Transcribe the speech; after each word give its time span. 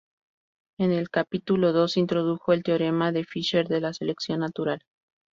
En 0.79 0.91
el 0.91 1.11
capítulo 1.11 1.73
dos, 1.73 1.95
introdujo 1.95 2.53
el 2.53 2.63
teorema 2.63 3.11
de 3.11 3.23
Fisher 3.23 3.67
de 3.67 3.81
la 3.81 3.93
selección 3.93 4.39
natural. 4.39 4.83